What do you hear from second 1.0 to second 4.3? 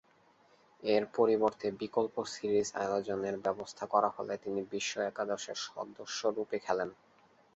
পরিবর্তে বিকল্প সিরিজ আয়োজনের ব্যবস্থা করা